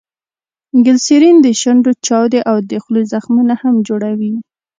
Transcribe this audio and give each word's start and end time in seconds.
ګلیسرین 0.85 1.37
دشونډو 1.47 1.91
چاودي 2.05 2.39
او 2.49 2.57
دخولې 2.71 3.03
زخمونه 3.13 3.53
هم 3.61 3.75
جوړوي. 3.87 4.33